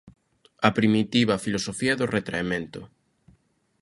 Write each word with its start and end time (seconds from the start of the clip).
A 0.67 0.69
primitiva 0.77 1.41
filosofía 1.45 1.97
do 1.99 2.07
retraemento. 2.15 2.81